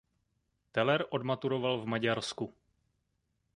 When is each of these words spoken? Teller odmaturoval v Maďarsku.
Teller 0.71 1.05
odmaturoval 1.09 1.81
v 1.81 1.85
Maďarsku. 1.85 2.53